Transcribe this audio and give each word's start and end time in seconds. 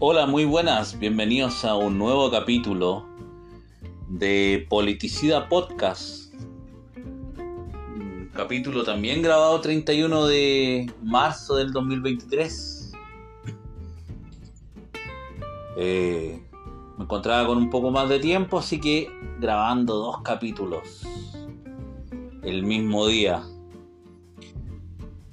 Hola, 0.00 0.26
muy 0.26 0.44
buenas, 0.44 0.96
bienvenidos 0.96 1.64
a 1.64 1.74
un 1.74 1.98
nuevo 1.98 2.30
capítulo 2.30 3.04
de 4.06 4.64
Politicida 4.70 5.48
Podcast. 5.48 6.32
Capítulo 8.32 8.84
también 8.84 9.22
grabado 9.22 9.60
31 9.60 10.26
de 10.26 10.92
marzo 11.02 11.56
del 11.56 11.72
2023. 11.72 12.92
Eh, 15.78 16.46
me 16.96 17.02
encontraba 17.02 17.48
con 17.48 17.58
un 17.58 17.68
poco 17.68 17.90
más 17.90 18.08
de 18.08 18.20
tiempo, 18.20 18.60
así 18.60 18.80
que 18.80 19.10
grabando 19.40 19.96
dos 19.96 20.22
capítulos 20.22 21.02
el 22.44 22.62
mismo 22.62 23.08
día. 23.08 23.42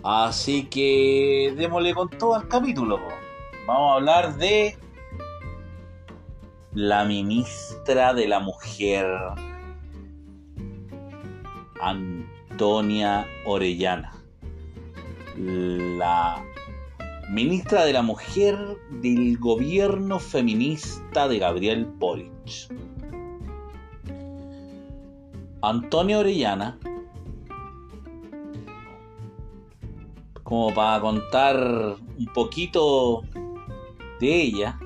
Así 0.01 0.65
que 0.65 1.53
démosle 1.55 1.93
con 1.93 2.09
todo 2.09 2.33
al 2.33 2.47
capítulo. 2.47 3.24
Vamos 3.65 3.91
a 3.91 3.95
hablar 3.95 4.37
de 4.37 4.77
la 6.73 7.03
ministra 7.03 8.13
de 8.13 8.27
la 8.27 8.39
Mujer, 8.39 9.07
Antonia 11.81 13.25
Orellana. 13.47 14.13
La 15.35 16.45
ministra 17.31 17.85
de 17.85 17.93
la 17.93 18.03
Mujer 18.03 18.55
del 19.01 19.39
gobierno 19.39 20.19
feminista 20.19 21.27
de 21.27 21.39
Gabriel 21.39 21.85
Boric. 21.85 22.69
Antonia 25.63 26.19
Orellana 26.19 26.77
como 30.43 30.71
para 30.75 31.01
contar 31.01 31.57
un 31.57 32.25
poquito 32.35 33.23
de 34.19 34.41
ella, 34.41 34.79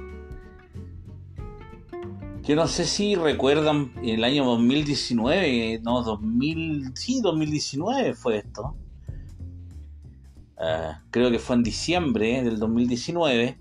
que 2.50 2.56
no 2.56 2.68
sé 2.68 2.86
si 2.86 3.14
recuerdan 3.16 3.94
el 4.04 4.24
año 4.24 4.44
2019, 4.44 5.82
no, 5.84 6.02
2000, 6.02 6.94
sí, 6.96 7.22
2019 7.22 8.16
fue 8.16 8.38
esto. 8.38 8.76
Eh, 10.60 10.92
creo 11.12 11.30
que 11.32 11.40
fue 11.40 11.58
en 11.58 11.64
diciembre 11.64 12.44
del 12.44 12.58
2019. 12.58 13.58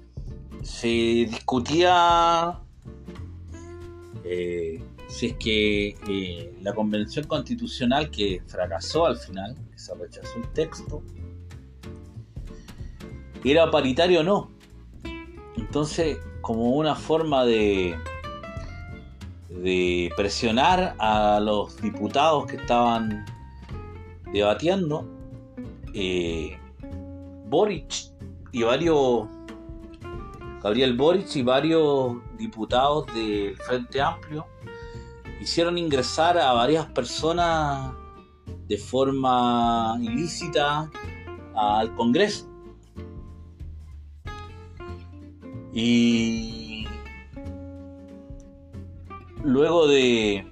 Se 0.62 0.88
discutía 0.88 2.60
eh, 4.24 4.82
si 5.08 5.26
es 5.26 5.34
que 5.34 5.96
eh, 6.08 6.54
la 6.62 6.74
convención 6.74 7.26
constitucional 7.26 8.10
que 8.10 8.42
fracasó 8.46 9.06
al 9.06 9.16
final, 9.16 9.54
que 9.70 9.78
se 9.78 9.94
rechazó 9.94 10.38
el 10.38 10.48
texto, 10.52 11.02
era 13.44 13.70
paritario 13.70 14.20
o 14.20 14.22
no. 14.22 14.57
Entonces, 15.58 16.18
como 16.40 16.70
una 16.70 16.94
forma 16.94 17.44
de, 17.44 17.98
presionar 20.16 20.94
a 20.98 21.40
los 21.40 21.80
diputados 21.82 22.46
que 22.46 22.56
estaban 22.56 23.26
debatiendo, 24.32 25.04
eh, 25.94 26.56
Boric 27.46 28.12
y 28.52 28.62
varios, 28.62 29.26
Gabriel 30.62 30.96
Boric 30.96 31.34
y 31.34 31.42
varios 31.42 32.16
diputados 32.38 33.06
del 33.14 33.56
Frente 33.56 34.00
Amplio 34.00 34.46
hicieron 35.40 35.76
ingresar 35.76 36.38
a 36.38 36.52
varias 36.52 36.86
personas 36.86 37.92
de 38.68 38.78
forma 38.78 39.96
ilícita 40.00 40.88
al 41.54 41.94
Congreso. 41.96 42.47
Y 45.72 46.86
luego 49.44 49.86
de 49.86 50.46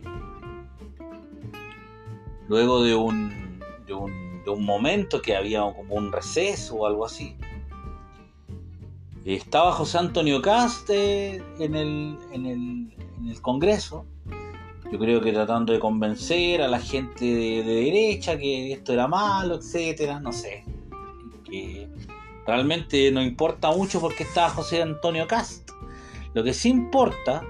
luego 2.48 2.82
de 2.82 2.94
un, 2.94 3.60
de 3.86 3.94
un, 3.94 4.42
de 4.44 4.50
un 4.50 4.64
momento 4.64 5.20
que 5.20 5.34
había 5.34 5.60
como 5.60 5.94
un 5.94 6.12
receso 6.12 6.76
o 6.76 6.86
algo 6.86 7.04
así 7.04 7.36
estaba 9.24 9.72
José 9.72 9.98
Antonio 9.98 10.40
Caste 10.40 11.42
en 11.58 11.74
el, 11.74 12.16
en 12.30 12.46
el, 12.46 12.94
en 13.18 13.28
el 13.28 13.40
Congreso 13.42 14.06
yo 14.90 14.98
creo 14.98 15.20
que 15.20 15.32
tratando 15.32 15.72
de 15.72 15.80
convencer 15.80 16.62
a 16.62 16.68
la 16.68 16.78
gente 16.78 17.24
de, 17.24 17.64
de, 17.64 17.74
derecha 17.74 18.38
que 18.38 18.72
esto 18.72 18.92
era 18.92 19.08
malo, 19.08 19.56
etcétera, 19.56 20.20
no 20.20 20.32
sé. 20.32 20.64
Realmente 22.46 23.10
no 23.10 23.22
importa 23.22 23.70
mucho 23.72 24.00
porque 24.00 24.22
estaba 24.22 24.50
José 24.50 24.82
Antonio 24.82 25.26
Cast. 25.26 25.70
Lo 26.34 26.44
que 26.44 26.54
sí 26.54 26.68
importa 26.68 27.42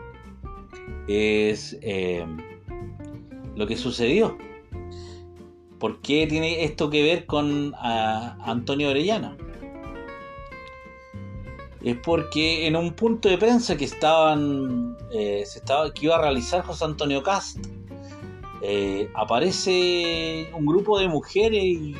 es 1.06 1.76
eh, 1.82 2.24
lo 3.54 3.66
que 3.66 3.76
sucedió. 3.76 4.38
¿Por 5.78 6.00
qué 6.00 6.26
tiene 6.26 6.64
esto 6.64 6.88
que 6.88 7.02
ver 7.02 7.26
con 7.26 7.74
a, 7.76 8.38
Antonio 8.50 8.90
Orellana? 8.90 9.36
Es 11.82 11.96
porque 11.98 12.66
en 12.66 12.74
un 12.74 12.94
punto 12.94 13.28
de 13.28 13.38
prensa 13.38 13.76
que 13.76 13.84
estaban. 13.84 14.96
Eh, 15.12 15.42
estaba, 15.42 15.92
que 15.92 16.06
iba 16.06 16.16
a 16.16 16.20
realizar 16.20 16.64
José 16.64 16.86
Antonio 16.86 17.22
Cast. 17.22 17.58
Eh, 18.62 19.10
aparece 19.14 20.48
un 20.54 20.64
grupo 20.64 20.98
de 20.98 21.08
mujeres 21.08 21.62
y, 21.62 21.94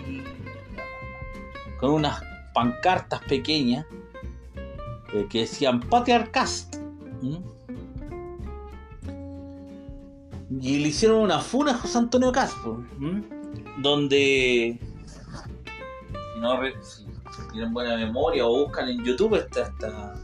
con 1.78 1.90
unas 1.90 2.20
pancartas 2.56 3.20
pequeñas 3.24 3.84
eh, 5.12 5.26
que 5.28 5.40
decían 5.40 5.78
Patriarcast. 5.78 6.76
Y 10.58 10.78
le 10.78 10.88
hicieron 10.88 11.18
una 11.18 11.40
funa 11.40 11.72
a 11.72 11.74
José 11.74 11.98
Antonio 11.98 12.32
Castro, 12.32 12.82
donde, 13.82 14.80
si, 14.80 16.40
no, 16.40 16.58
tienen 17.52 17.74
buena 17.74 17.94
memoria 17.98 18.46
o 18.46 18.64
buscan 18.64 18.88
en 18.88 19.04
YouTube 19.04 19.34
esta, 19.34 19.64
esta, 19.64 20.14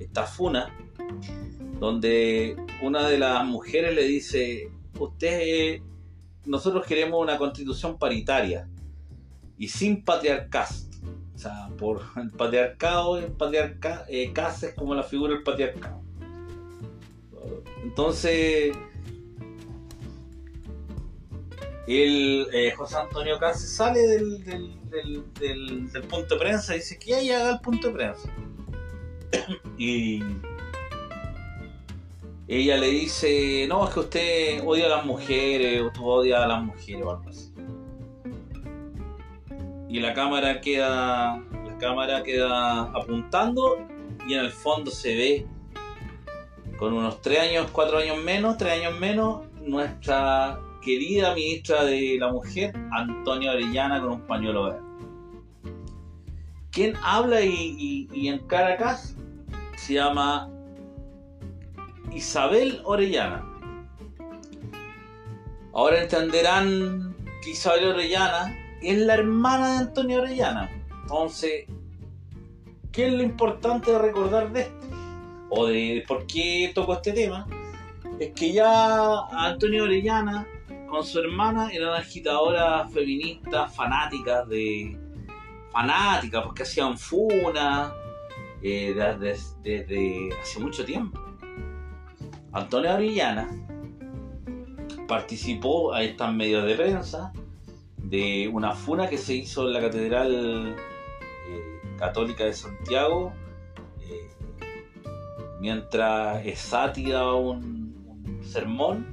esta 0.00 0.24
funa, 0.24 0.74
donde 1.78 2.56
una 2.82 3.06
de 3.06 3.18
las 3.18 3.44
mujeres 3.44 3.94
le 3.94 4.02
dice, 4.02 4.72
usted, 4.98 5.80
nosotros 6.44 6.84
queremos 6.84 7.22
una 7.22 7.38
constitución 7.38 7.98
paritaria 7.98 8.68
y 9.56 9.68
sin 9.68 10.02
patriarcast. 10.02 10.88
O 11.38 11.40
sea, 11.40 11.68
por 11.78 12.02
el 12.16 12.32
patriarcado, 12.32 13.16
el 13.16 13.30
patriarca, 13.30 14.04
eh, 14.08 14.32
es 14.34 14.74
como 14.74 14.92
la 14.92 15.04
figura 15.04 15.34
del 15.34 15.44
patriarcado. 15.44 16.02
Entonces, 17.84 18.76
el 21.86 22.48
eh, 22.52 22.72
José 22.76 22.96
Antonio 22.96 23.38
Cáceres 23.38 23.70
sale 23.70 24.00
del, 24.00 24.44
del, 25.38 26.02
punto 26.10 26.34
de 26.34 26.40
prensa 26.40 26.74
y 26.74 26.78
dice 26.78 26.98
que 26.98 27.10
ya 27.10 27.20
llega 27.20 27.50
al 27.50 27.60
punto 27.60 27.86
de 27.86 27.94
prensa. 27.94 28.34
y 29.78 30.24
ella 32.48 32.78
le 32.78 32.88
dice, 32.88 33.64
no, 33.68 33.86
es 33.86 33.94
que 33.94 34.00
usted 34.00 34.62
odia 34.66 34.86
a 34.86 34.88
las 34.88 35.06
mujeres, 35.06 35.82
o 35.82 35.92
tú 35.92 36.20
a 36.20 36.48
las 36.48 36.64
mujeres 36.64 37.04
o 37.04 37.10
algo 37.12 37.28
así 37.28 37.47
y 39.88 40.00
la 40.00 40.12
cámara 40.14 40.60
queda 40.60 41.36
la 41.36 41.78
cámara 41.78 42.22
queda 42.22 42.82
apuntando 42.82 43.78
y 44.26 44.34
en 44.34 44.40
el 44.40 44.50
fondo 44.50 44.90
se 44.90 45.14
ve 45.14 45.46
con 46.76 46.92
unos 46.92 47.20
3 47.22 47.40
años, 47.40 47.70
4 47.72 47.98
años 47.98 48.22
menos, 48.22 48.56
3 48.56 48.80
años 48.80 49.00
menos, 49.00 49.40
nuestra 49.62 50.60
querida 50.80 51.34
ministra 51.34 51.84
de 51.84 52.16
la 52.20 52.30
Mujer, 52.30 52.72
Antonia 52.92 53.50
Orellana, 53.50 54.00
con 54.00 54.12
un 54.12 54.26
pañuelo 54.26 54.64
verde. 54.64 54.80
Quien 56.70 56.94
habla 57.02 57.40
y, 57.42 58.08
y 58.12 58.28
en 58.28 58.38
Caracas 58.46 59.16
se 59.76 59.94
llama 59.94 60.48
Isabel 62.12 62.80
Orellana. 62.84 63.44
Ahora 65.72 66.02
entenderán 66.02 67.16
que 67.42 67.50
Isabel 67.50 67.88
Orellana 67.88 68.56
es 68.82 68.98
la 68.98 69.14
hermana 69.14 69.72
de 69.72 69.78
Antonio 69.78 70.22
Orellana. 70.22 70.70
Entonces, 71.02 71.66
¿qué 72.92 73.06
es 73.06 73.12
lo 73.12 73.22
importante 73.22 73.92
de 73.92 73.98
recordar 73.98 74.52
de 74.52 74.62
esto? 74.62 74.86
O 75.50 75.66
de 75.66 76.04
por 76.06 76.26
qué 76.26 76.70
toco 76.74 76.94
este 76.94 77.12
tema. 77.12 77.46
Es 78.18 78.32
que 78.32 78.52
ya 78.52 79.26
Antonio 79.30 79.84
Orellana 79.84 80.46
con 80.88 81.04
su 81.04 81.20
hermana 81.20 81.70
eran 81.72 81.94
agitadoras 81.94 82.92
feministas 82.92 83.74
fanáticas 83.74 84.48
de. 84.48 84.98
fanáticas, 85.70 86.44
porque 86.44 86.62
hacían 86.62 86.98
funa 86.98 87.92
eh, 88.62 88.94
desde, 88.94 90.30
hace 90.40 90.60
mucho 90.60 90.84
tiempo. 90.84 91.20
Antonio 92.52 92.94
Orellana 92.94 93.48
participó 95.06 95.92
a 95.92 96.02
estas 96.02 96.32
medios 96.34 96.66
de 96.66 96.74
prensa 96.74 97.32
de 98.08 98.48
una 98.48 98.72
funa 98.72 99.08
que 99.08 99.18
se 99.18 99.34
hizo 99.34 99.66
en 99.66 99.74
la 99.74 99.80
Catedral 99.80 100.76
eh, 100.76 101.80
Católica 101.98 102.44
de 102.44 102.54
Santiago, 102.54 103.32
eh, 104.00 104.30
mientras 105.60 106.44
Esati 106.46 107.10
daba 107.10 107.34
un, 107.34 107.68
sermón 108.42 109.10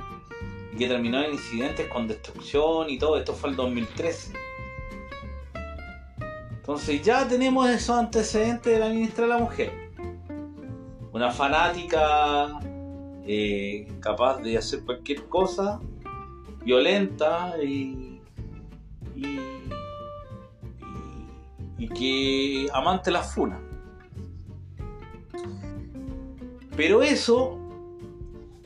y 0.74 0.78
que 0.78 0.88
terminó 0.88 1.22
en 1.22 1.34
incidentes 1.34 1.90
con 1.90 2.08
destrucción 2.08 2.90
y 2.90 2.98
todo. 2.98 3.18
Esto 3.18 3.34
fue 3.34 3.50
el 3.50 3.56
2013. 3.58 4.34
Entonces 6.52 7.02
ya 7.02 7.28
tenemos 7.28 7.70
esos 7.70 7.98
antecedentes 7.98 8.74
de 8.74 8.80
la 8.80 8.90
ministra 8.90 9.26
de 9.26 9.30
la 9.30 9.38
Mujer. 9.40 9.72
Una 11.12 11.32
fanática 11.32 12.60
eh, 13.28 13.88
capaz 14.00 14.42
de 14.42 14.58
hacer 14.58 14.84
cualquier 14.86 15.28
cosa, 15.28 15.80
violenta 16.64 17.56
y, 17.62 18.05
y, 21.86 22.68
que 22.68 22.72
amante 22.74 23.12
la 23.12 23.24
funa. 23.24 23.60
Pero 26.76 27.02
eso 27.02 27.58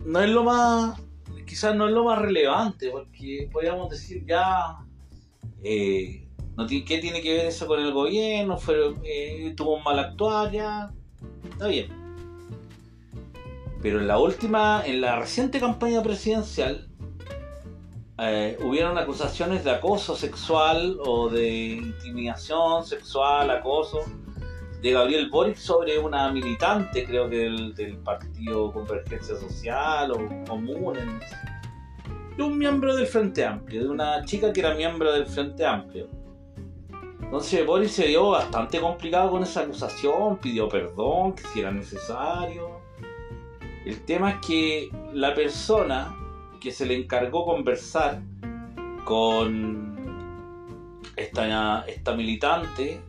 no 0.05 0.19
es 0.21 0.29
lo 0.29 0.43
más, 0.43 0.99
quizás 1.45 1.75
no 1.75 1.87
es 1.87 1.93
lo 1.93 2.03
más 2.03 2.19
relevante, 2.19 2.89
porque 2.89 3.47
podríamos 3.51 3.89
decir 3.89 4.25
ya, 4.25 4.79
eh, 5.63 6.27
no 6.57 6.67
¿qué 6.67 6.97
tiene 6.97 7.21
que 7.21 7.33
ver 7.33 7.45
eso 7.45 7.67
con 7.67 7.79
el 7.79 7.93
gobierno? 7.93 8.57
Fue, 8.57 8.93
eh, 9.03 9.53
tuvo 9.55 9.77
un 9.77 9.83
mal 9.83 9.99
actuar, 9.99 10.51
ya, 10.51 10.91
está 11.51 11.67
bien. 11.67 11.87
Pero 13.81 13.99
en 13.99 14.07
la 14.07 14.19
última, 14.19 14.83
en 14.85 15.01
la 15.01 15.19
reciente 15.19 15.59
campaña 15.59 16.03
presidencial, 16.03 16.88
eh, 18.21 18.57
hubieron 18.61 18.97
acusaciones 18.97 19.63
de 19.63 19.71
acoso 19.71 20.15
sexual 20.15 20.97
o 21.05 21.29
de 21.29 21.47
intimidación 21.47 22.85
sexual, 22.85 23.49
acoso, 23.49 23.99
de 24.81 24.91
Gabriel 24.91 25.29
Boric 25.29 25.55
sobre 25.55 25.97
una 25.97 26.31
militante, 26.31 27.05
creo 27.05 27.29
que 27.29 27.37
del, 27.37 27.97
Partido 28.03 28.71
Convergencia 28.71 29.35
Social 29.35 30.11
o 30.11 30.45
Común, 30.47 30.97
de 32.35 32.43
un 32.43 32.57
miembro 32.57 32.95
del 32.95 33.07
Frente 33.07 33.45
Amplio, 33.45 33.83
de 33.83 33.89
una 33.89 34.23
chica 34.25 34.51
que 34.51 34.61
era 34.61 34.73
miembro 34.73 35.11
del 35.13 35.25
Frente 35.25 35.65
Amplio. 35.65 36.07
Entonces 37.21 37.65
Boris 37.65 37.91
se 37.91 38.07
vio 38.07 38.29
bastante 38.31 38.79
complicado 38.79 39.31
con 39.31 39.43
esa 39.43 39.61
acusación, 39.61 40.37
pidió 40.37 40.67
perdón, 40.67 41.33
que 41.33 41.43
si 41.43 41.59
era 41.59 41.71
necesario. 41.71 42.81
El 43.85 44.03
tema 44.05 44.31
es 44.31 44.37
que 44.45 44.89
la 45.13 45.33
persona 45.33 46.18
que 46.59 46.71
se 46.71 46.85
le 46.85 46.95
encargó 46.95 47.45
conversar 47.45 48.21
con 49.05 49.89
esta, 51.15 51.81
esta 51.87 52.15
militante 52.15 53.01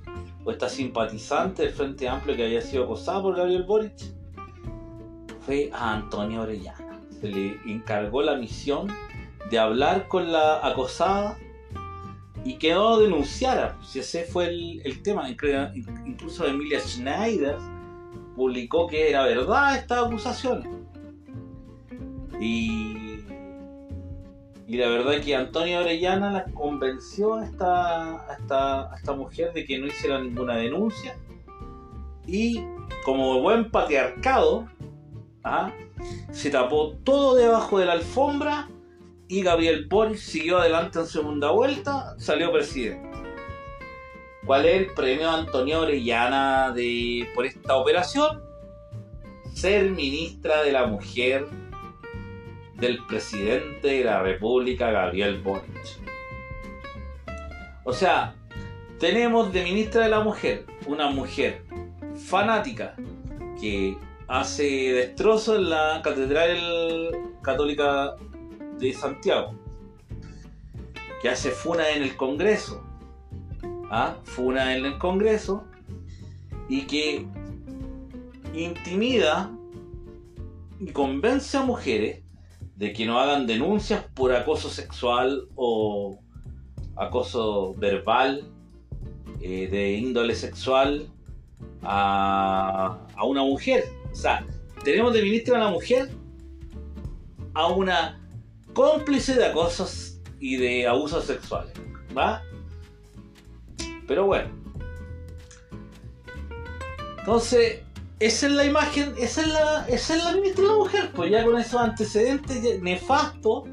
o 0.44 0.50
esta 0.50 0.68
simpatizante 0.68 1.62
del 1.62 1.72
Frente 1.72 2.08
Amplio 2.08 2.36
que 2.36 2.44
había 2.44 2.62
sido 2.62 2.84
acosada 2.84 3.22
por 3.22 3.36
Gabriel 3.36 3.64
Boric 3.64 3.94
fue 5.44 5.70
a 5.72 5.94
Antonio 5.94 6.42
Orellana. 6.42 7.00
Se 7.20 7.28
le 7.28 7.58
encargó 7.66 8.22
la 8.22 8.36
misión 8.36 8.88
de 9.50 9.58
hablar 9.58 10.08
con 10.08 10.32
la 10.32 10.66
acosada 10.66 11.36
y 12.44 12.54
que 12.54 12.72
no 12.72 12.98
denunciara. 12.98 13.76
Si 13.82 13.98
ese 13.98 14.24
fue 14.24 14.46
el, 14.48 14.82
el 14.84 15.02
tema, 15.02 15.28
incluso 15.28 16.46
Emilia 16.46 16.80
Schneider 16.80 17.56
publicó 18.36 18.86
que 18.86 19.10
era 19.10 19.24
verdad 19.24 19.76
estas 19.76 20.06
acusaciones. 20.06 20.66
Y, 22.40 22.99
y 24.70 24.76
la 24.76 24.88
verdad 24.88 25.14
es 25.14 25.24
que 25.24 25.34
Antonio 25.34 25.80
Orellana 25.80 26.30
la 26.30 26.44
convenció 26.44 27.34
a 27.34 27.44
esta, 27.44 28.24
esta, 28.38 28.94
esta 28.96 29.12
mujer 29.14 29.52
de 29.52 29.64
que 29.64 29.80
no 29.80 29.88
hiciera 29.88 30.20
ninguna 30.20 30.54
denuncia. 30.54 31.16
Y 32.24 32.62
como 33.04 33.40
buen 33.40 33.72
patriarcado, 33.72 34.68
¿ah? 35.42 35.72
se 36.30 36.50
tapó 36.50 36.92
todo 37.02 37.34
debajo 37.34 37.80
de 37.80 37.86
la 37.86 37.94
alfombra 37.94 38.68
y 39.26 39.42
Gabriel 39.42 39.86
Boris 39.88 40.22
siguió 40.22 40.58
adelante 40.58 41.00
en 41.00 41.06
segunda 41.06 41.50
vuelta, 41.50 42.14
salió 42.20 42.52
presidente. 42.52 43.10
¿Cuál 44.46 44.66
es 44.66 44.82
el 44.82 44.94
premio 44.94 45.30
Antonio 45.30 45.80
Orellana 45.80 46.70
de, 46.70 47.28
por 47.34 47.44
esta 47.44 47.74
operación? 47.74 48.40
Ser 49.52 49.90
ministra 49.90 50.62
de 50.62 50.70
la 50.70 50.86
Mujer 50.86 51.48
del 52.80 53.04
presidente 53.06 53.88
de 53.88 54.04
la 54.04 54.22
República, 54.22 54.90
Gabriel 54.90 55.40
Boric. 55.40 55.68
O 57.84 57.92
sea, 57.92 58.34
tenemos 58.98 59.52
de 59.52 59.64
ministra 59.64 60.04
de 60.04 60.10
la 60.10 60.20
Mujer 60.20 60.64
una 60.86 61.10
mujer 61.10 61.62
fanática 62.14 62.94
que 63.60 63.96
hace 64.28 64.92
destrozo 64.92 65.56
en 65.56 65.70
la 65.70 66.00
Catedral 66.02 67.10
Católica 67.42 68.16
de 68.78 68.92
Santiago, 68.92 69.54
que 71.20 71.28
hace 71.28 71.50
funa 71.50 71.90
en 71.90 72.02
el 72.02 72.16
Congreso, 72.16 72.82
¿ah? 73.90 74.16
funa 74.24 74.76
en 74.76 74.86
el 74.86 74.98
Congreso, 74.98 75.64
y 76.68 76.82
que 76.82 77.26
intimida 78.54 79.50
y 80.78 80.92
convence 80.92 81.56
a 81.56 81.62
mujeres 81.62 82.22
de 82.80 82.94
que 82.94 83.04
no 83.04 83.20
hagan 83.20 83.46
denuncias 83.46 84.02
por 84.14 84.32
acoso 84.32 84.70
sexual 84.70 85.46
o 85.54 86.18
acoso 86.96 87.74
verbal 87.74 88.42
eh, 89.42 89.68
de 89.70 89.92
índole 89.92 90.34
sexual 90.34 91.06
a, 91.82 92.98
a, 93.14 93.24
una 93.26 93.42
mujer. 93.42 93.84
O 94.10 94.14
sea, 94.14 94.46
tenemos 94.82 95.12
de 95.12 95.20
ministra 95.20 95.58
a 95.58 95.64
la 95.64 95.68
mujer 95.68 96.08
a 97.52 97.66
una 97.66 98.18
cómplice 98.72 99.34
de 99.34 99.44
acosos 99.44 100.18
y 100.38 100.56
de 100.56 100.86
abusos 100.86 101.26
sexuales. 101.26 101.74
¿Va? 102.16 102.42
Pero 104.08 104.24
bueno. 104.24 104.48
Entonces, 107.18 107.82
esa 108.20 108.46
es 108.46 108.52
la 108.52 108.66
imagen, 108.66 109.14
esa 109.18 109.40
es 109.40 109.48
la, 109.48 109.86
esa 109.88 110.14
es 110.14 110.24
la 110.24 110.32
ministra 110.32 110.62
de 110.62 110.68
la 110.68 110.76
mujer, 110.76 111.10
pues 111.14 111.30
ya 111.30 111.42
con 111.42 111.58
esos 111.58 111.80
antecedentes 111.80 112.82
nefastos, 112.82 113.64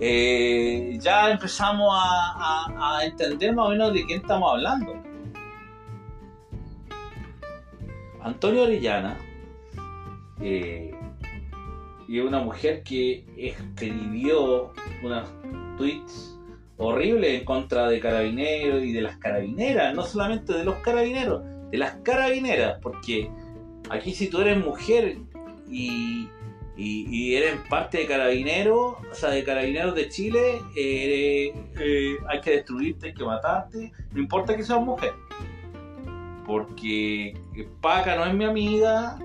eh, 0.00 0.96
ya 0.98 1.30
empezamos 1.30 1.90
a, 1.92 3.00
entender 3.04 3.54
más 3.54 3.66
o 3.66 3.70
menos 3.70 3.92
de 3.92 4.06
quién 4.06 4.20
estamos 4.22 4.50
hablando. 4.50 4.94
Antonio 8.22 8.62
Orellana 8.62 9.16
eh, 10.40 10.94
y 12.08 12.18
una 12.20 12.40
mujer 12.40 12.82
que 12.82 13.24
escribió 13.36 14.72
unos 15.02 15.28
tweets 15.76 16.38
horribles 16.78 17.40
en 17.40 17.44
contra 17.44 17.88
de 17.88 18.00
carabineros 18.00 18.82
y 18.82 18.92
de 18.92 19.02
las 19.02 19.18
carabineras, 19.18 19.94
no 19.94 20.02
solamente 20.02 20.54
de 20.54 20.64
los 20.64 20.76
carabineros, 20.76 21.42
de 21.70 21.78
las 21.78 21.96
carabineras, 22.02 22.78
porque 22.82 23.30
aquí 23.90 24.12
si 24.12 24.28
tú 24.28 24.40
eres 24.40 24.62
mujer 24.62 25.18
y, 25.70 26.28
eres 26.76 27.56
parte 27.68 27.98
de 27.98 28.06
carabineros, 28.06 28.96
o 29.10 29.14
sea, 29.14 29.30
de 29.30 29.42
carabineros 29.42 29.94
de 29.94 30.08
Chile, 30.08 30.62
eh, 30.76 31.52
hay 32.28 32.40
que 32.40 32.50
destruirte, 32.52 33.08
hay 33.08 33.14
que 33.14 33.24
matarte, 33.24 33.92
no 34.12 34.20
importa 34.20 34.56
que 34.56 34.62
seas 34.62 34.80
mujer, 34.80 35.12
porque 36.46 37.36
Paca 37.80 38.16
no 38.16 38.24
es 38.24 38.34
mi 38.34 38.44
amiga, 38.44 39.18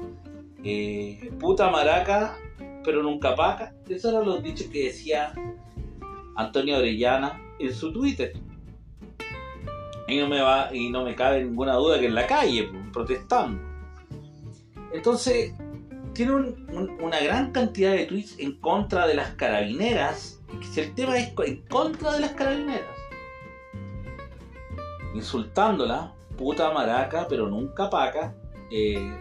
eh, 0.64 1.32
puta 1.40 1.70
maraca, 1.70 2.36
pero 2.84 3.04
nunca 3.04 3.36
Paca, 3.36 3.74
esos 3.88 4.12
eran 4.12 4.26
los 4.26 4.42
dichos 4.42 4.68
que 4.68 4.86
decía 4.86 5.34
Antonio 6.36 6.78
Orellana 6.78 7.40
en 7.60 7.74
su 7.74 7.94
Twitter. 7.94 8.34
Y 10.14 10.20
no 10.20 10.28
me 10.28 10.42
va, 10.42 10.70
y 10.72 10.90
no 10.90 11.04
me 11.04 11.16
cabe 11.16 11.44
ninguna 11.44 11.74
duda 11.74 12.00
que 12.00 12.06
en 12.06 12.14
la 12.14 12.28
calle, 12.28 12.70
protestando. 12.92 13.60
Entonces, 14.94 15.54
tiene 16.14 16.34
una 16.34 17.20
gran 17.20 17.52
cantidad 17.52 17.94
de 17.94 18.06
tweets 18.06 18.38
en 18.38 18.60
contra 18.60 19.08
de 19.08 19.16
las 19.16 19.32
carabineras. 19.32 20.40
El 20.76 20.94
tema 20.94 21.18
es 21.18 21.34
en 21.48 21.64
contra 21.64 22.14
de 22.14 22.20
las 22.20 22.34
carabineras. 22.34 22.96
Insultándola, 25.16 26.14
puta 26.38 26.72
maraca, 26.72 27.26
pero 27.28 27.48
nunca 27.48 27.90
paca. 27.90 28.36
Eh, 28.70 29.18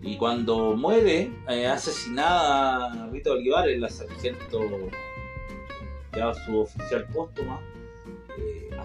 y 0.00 0.16
cuando 0.16 0.74
muere, 0.76 1.30
eh, 1.48 1.66
asesinada 1.66 3.08
Rita 3.10 3.32
Olivares, 3.32 3.78
la 3.78 3.90
sargento, 3.90 4.60
ya 6.16 6.32
su 6.32 6.60
oficial 6.60 7.06
póstuma, 7.12 7.60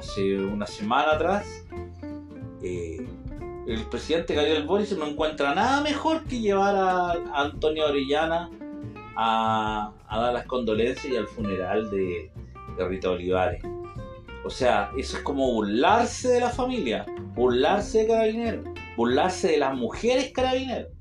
hace 0.03 0.37
una 0.37 0.67
semana 0.67 1.13
atrás, 1.13 1.45
eh, 2.61 3.07
el 3.65 3.85
presidente 3.85 4.35
Gabriel 4.35 4.65
Boris 4.67 4.95
no 4.97 5.07
encuentra 5.07 5.55
nada 5.55 5.81
mejor 5.81 6.23
que 6.25 6.41
llevar 6.41 6.75
a, 6.75 7.11
Antonio 7.33 7.85
Orellana 7.85 8.49
a, 9.15 9.93
dar 10.09 10.33
las 10.33 10.45
condolencias 10.45 11.11
y 11.11 11.15
al 11.15 11.27
funeral 11.27 11.89
de, 11.89 12.31
Rita 12.77 13.11
Olivares. 13.11 13.63
O 14.45 14.49
sea, 14.49 14.91
eso 14.97 15.17
es 15.17 15.23
como 15.23 15.53
burlarse 15.53 16.27
de 16.27 16.41
la 16.41 16.49
familia, 16.49 17.05
burlarse 17.33 17.99
de 17.99 18.07
carabineros, 18.07 18.65
burlarse 18.97 19.51
de 19.51 19.57
las 19.57 19.73
mujeres 19.75 20.31
carabineros. 20.33 20.91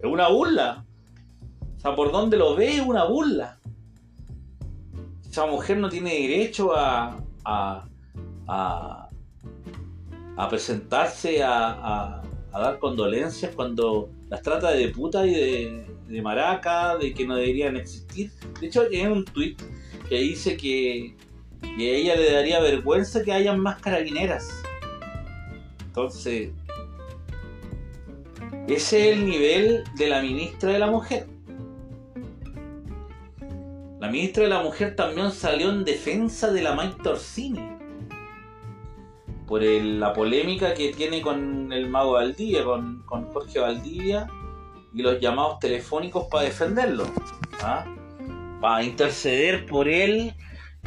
Es 0.00 0.10
una 0.10 0.28
burla. 0.28 0.84
O 1.76 1.80
sea, 1.80 1.94
por 1.94 2.10
donde 2.10 2.36
lo 2.36 2.56
ve 2.56 2.78
es 2.78 2.80
una 2.80 3.04
burla. 3.04 3.60
Esa 5.30 5.46
mujer 5.46 5.76
no 5.76 5.88
tiene 5.88 6.14
derecho 6.14 6.74
a, 6.74 7.25
a, 7.46 7.88
a, 8.48 9.08
presentarse 10.48 11.42
a, 11.42 12.22
dar 12.52 12.78
condolencias 12.78 13.54
cuando 13.54 14.10
las 14.28 14.42
trata 14.42 14.72
de 14.72 14.88
puta 14.88 15.26
y 15.26 15.34
de, 15.34 15.86
de 16.08 16.22
maraca, 16.22 16.96
de 16.96 17.12
que 17.12 17.26
no 17.26 17.36
deberían 17.36 17.76
existir. 17.76 18.30
De 18.60 18.68
hecho, 18.68 18.84
hay 18.90 19.06
un 19.06 19.24
tweet 19.24 19.56
que 20.08 20.16
dice 20.16 20.56
que, 20.56 21.14
que 21.60 21.90
a 21.90 21.96
ella 21.96 22.16
le 22.16 22.32
daría 22.32 22.60
vergüenza 22.60 23.22
que 23.22 23.32
hayan 23.32 23.60
más 23.60 23.80
carabineras. 23.80 24.48
Entonces, 25.86 26.50
ese 28.68 29.10
es 29.10 29.16
el 29.16 29.26
nivel 29.26 29.84
de 29.96 30.08
la 30.08 30.22
ministra 30.22 30.72
de 30.72 30.78
la 30.78 30.90
Mujer. 30.90 31.26
La 34.06 34.12
ministra 34.12 34.44
de 34.44 34.50
la 34.50 34.62
Mujer 34.62 34.94
también 34.94 35.32
salió 35.32 35.68
en 35.68 35.84
defensa 35.84 36.52
de 36.52 36.62
la 36.62 36.76
Mike 36.76 37.02
Torsini 37.02 37.76
por 39.48 39.60
la 39.60 40.12
polémica 40.12 40.74
que 40.74 40.92
tiene 40.92 41.20
con 41.20 41.72
el 41.72 41.88
mago 41.88 42.12
Valdivia, 42.12 42.62
con, 42.62 43.02
con 43.04 43.32
Jorge 43.32 43.58
Valdivia 43.58 44.28
y 44.94 45.02
los 45.02 45.18
llamados 45.18 45.58
telefónicos 45.58 46.28
para 46.30 46.44
defenderlo, 46.44 47.04
¿ah? 47.64 47.84
para 48.60 48.84
interceder 48.84 49.66
por 49.66 49.88
él 49.88 50.32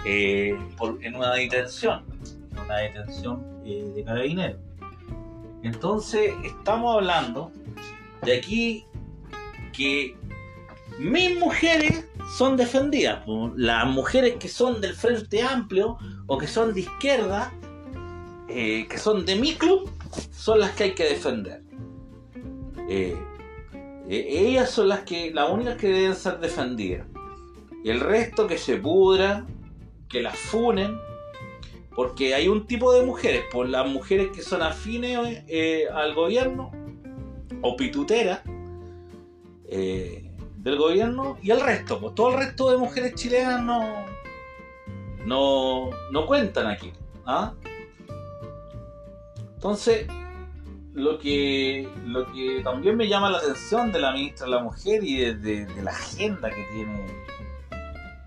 eh, 0.06 0.58
en 1.02 1.16
una 1.16 1.34
detención, 1.34 2.06
una 2.54 2.78
detención 2.78 3.46
eh, 3.66 3.84
de 3.96 4.04
carabineros. 4.06 4.62
Entonces 5.62 6.36
estamos 6.46 6.96
hablando 6.96 7.52
de 8.22 8.38
aquí 8.38 8.86
que 9.74 10.16
mis 11.00 11.38
mujeres 11.38 12.09
son 12.38 12.58
defendidas, 12.58 13.24
las 13.56 13.88
mujeres 13.88 14.36
que 14.40 14.48
son 14.48 14.82
del 14.82 14.94
Frente 14.94 15.42
Amplio 15.42 15.98
o 16.28 16.38
que 16.38 16.48
son 16.48 16.74
de 16.74 16.82
izquierda 16.82 17.52
eh, 18.52 18.88
que 18.90 18.98
son 18.98 19.26
de 19.26 19.36
mi 19.36 19.54
club, 19.54 19.92
son 20.32 20.60
las 20.60 20.72
que 20.72 20.86
hay 20.86 20.96
que 20.96 21.04
defender. 21.04 21.62
Eh, 22.90 23.16
eh, 24.10 24.26
ellas 24.28 24.72
son 24.72 24.88
las 24.88 25.02
que, 25.02 25.32
las 25.32 25.52
únicas 25.52 25.78
que 25.78 25.88
deben 25.88 26.16
ser 26.16 26.40
defendidas. 26.40 27.06
Y 27.84 27.92
el 27.92 28.00
resto 28.00 28.48
que 28.48 28.58
se 28.58 28.78
pudra, 28.78 29.46
que 30.10 30.24
las 30.24 30.36
funen, 30.36 30.98
porque 31.96 32.34
hay 32.34 32.48
un 32.48 32.66
tipo 32.66 32.92
de 32.92 33.06
mujeres, 33.06 33.44
por 33.52 33.70
las 33.70 33.88
mujeres 33.88 34.30
que 34.34 34.42
son 34.42 34.64
afines 34.64 35.44
al 35.94 36.16
gobierno 36.16 36.72
o 37.62 37.76
pituteras 37.76 38.42
del 40.60 40.78
gobierno 40.78 41.38
y 41.42 41.52
el 41.52 41.62
resto, 41.62 42.00
pues 42.00 42.16
todo 42.16 42.32
el 42.32 42.40
resto 42.40 42.72
de 42.72 42.78
mujeres 42.78 43.16
chilenas 43.16 43.62
no, 43.64 44.06
no, 45.26 45.90
no 46.12 46.26
cuentan 46.26 46.68
aquí. 46.68 46.92
¿ah? 47.26 47.54
Entonces, 49.56 50.08
lo 50.94 51.18
que, 51.20 51.88
lo 52.06 52.32
que 52.32 52.62
también 52.64 52.98
me 52.98 53.08
llama 53.08 53.30
la 53.30 53.38
atención 53.38 53.92
de 53.92 54.00
la 54.00 54.12
ministra 54.12 54.46
de 54.46 54.52
la 54.52 54.64
Mujer 54.64 55.04
y 55.04 55.34
de, 55.34 55.68
la 55.82 55.92
agenda 55.92 56.50
que 56.50 56.64
tiene, 56.74 57.06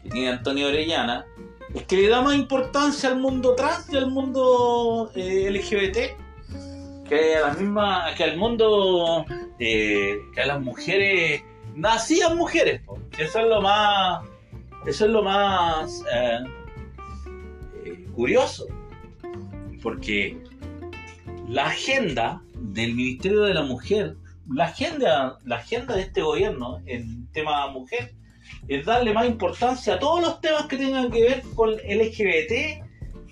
que 0.02 0.08
tiene 0.08 0.28
Antonio 0.30 0.68
Orellana 0.68 1.26
es 1.74 1.84
que 1.84 1.96
le 1.96 2.08
da 2.08 2.22
más 2.22 2.34
importancia 2.34 3.10
al 3.10 3.18
mundo 3.18 3.54
trans 3.54 3.90
y 3.92 3.96
al 3.96 4.10
mundo 4.10 5.10
eh, 5.14 5.50
LGBT 5.50 7.08
que 7.08 7.36
a 7.36 7.48
las 7.48 7.60
mismas, 7.60 8.14
que 8.14 8.24
al 8.24 8.36
mundo, 8.38 9.26
eh, 9.58 10.18
que 10.34 10.40
a 10.40 10.46
las 10.46 10.60
mujeres, 10.60 11.42
nacidas 11.74 12.34
mujeres. 12.34 12.82
Eso 13.18 13.40
es 13.40 13.46
lo 13.46 13.60
más, 13.60 14.24
eso 14.86 15.06
es 15.06 15.10
lo 15.10 15.22
más 15.22 16.04
eh, 16.12 18.04
curioso, 18.14 18.66
porque 19.82 20.36
la 21.48 21.66
agenda 21.66 22.42
del 22.54 22.94
Ministerio 22.94 23.42
de 23.42 23.54
la 23.54 23.62
Mujer, 23.62 24.16
la 24.48 24.64
agenda, 24.64 25.38
la 25.44 25.56
agenda 25.56 25.96
de 25.96 26.02
este 26.02 26.22
gobierno 26.22 26.80
en 26.86 27.28
tema 27.32 27.68
mujer, 27.68 28.14
es 28.68 28.84
darle 28.84 29.12
más 29.12 29.26
importancia 29.26 29.94
a 29.94 29.98
todos 29.98 30.22
los 30.22 30.40
temas 30.40 30.66
que 30.66 30.76
tengan 30.76 31.10
que 31.10 31.22
ver 31.22 31.42
con 31.54 31.70
LGBT 31.70 32.82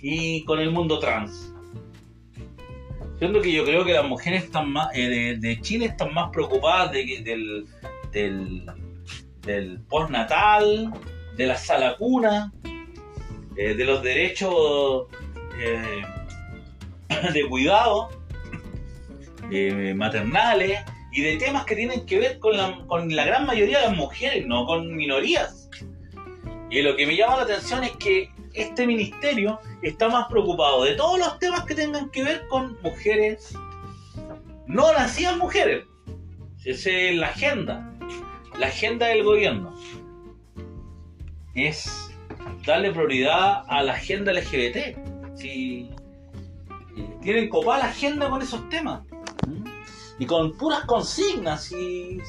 y 0.02 0.44
con 0.44 0.58
el 0.58 0.70
mundo 0.70 0.98
trans. 0.98 1.52
Siendo 3.18 3.40
que 3.42 3.52
yo 3.52 3.64
creo 3.64 3.84
que 3.84 3.92
las 3.92 4.04
mujeres 4.04 4.44
están 4.44 4.72
más, 4.72 4.88
eh, 4.94 5.36
de, 5.38 5.60
Chile 5.60 5.86
están 5.86 6.14
más 6.14 6.30
preocupadas 6.30 6.90
de, 6.92 7.20
del, 7.22 7.66
del, 8.12 8.64
postnatal, 9.88 10.92
de 11.36 11.46
la 11.46 11.56
sala 11.56 11.96
cuna, 11.96 12.52
eh, 13.56 13.74
de 13.74 13.84
los 13.84 14.02
derechos 14.02 15.06
eh, 15.58 16.02
de 17.32 17.48
cuidado, 17.48 18.10
maternales 19.96 20.78
y 21.12 21.22
de 21.22 21.36
temas 21.36 21.64
que 21.64 21.74
tienen 21.74 22.06
que 22.06 22.18
ver 22.18 22.38
con 22.38 22.56
la, 22.56 22.84
con 22.86 23.14
la 23.14 23.24
gran 23.24 23.46
mayoría 23.46 23.80
de 23.80 23.86
las 23.86 23.96
mujeres, 23.96 24.46
no 24.46 24.64
con 24.66 24.94
minorías. 24.94 25.68
Y 26.70 26.82
lo 26.82 26.94
que 26.94 27.06
me 27.06 27.16
llama 27.16 27.36
la 27.36 27.42
atención 27.42 27.82
es 27.82 27.92
que 27.96 28.30
este 28.54 28.86
ministerio 28.86 29.60
está 29.82 30.08
más 30.08 30.28
preocupado 30.28 30.84
de 30.84 30.94
todos 30.94 31.18
los 31.18 31.38
temas 31.38 31.64
que 31.64 31.74
tengan 31.74 32.10
que 32.10 32.22
ver 32.22 32.46
con 32.48 32.80
mujeres, 32.82 33.54
no 34.66 34.92
nacidas 34.92 35.36
mujeres. 35.36 35.84
Esa 36.64 36.90
es 36.90 37.16
la 37.16 37.28
agenda, 37.28 37.92
la 38.60 38.66
agenda 38.66 39.06
del 39.06 39.24
gobierno. 39.24 39.74
Es 41.54 42.10
darle 42.66 42.92
prioridad 42.92 43.64
a 43.66 43.82
la 43.82 43.94
agenda 43.94 44.32
LGBT. 44.32 44.98
Si 45.34 45.90
tienen 47.22 47.48
copada 47.48 47.78
la 47.78 47.84
agenda 47.86 48.28
con 48.28 48.42
esos 48.42 48.68
temas. 48.68 49.00
Y 50.18 50.26
con 50.26 50.56
puras 50.58 50.84
consignas. 50.84 51.72
Y, 51.72 52.20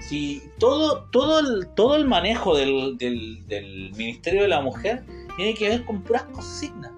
si, 0.00 0.42
todo, 0.58 1.04
todo, 1.12 1.38
el, 1.38 1.68
todo 1.74 1.94
el 1.94 2.06
manejo 2.06 2.56
del, 2.56 2.98
del, 2.98 3.92
Ministerio 3.96 4.42
de 4.42 4.48
la 4.48 4.60
Mujer 4.60 5.04
tiene 5.36 5.54
que 5.54 5.68
ver 5.68 5.84
con 5.84 6.02
puras 6.02 6.24
consignas. 6.24 6.90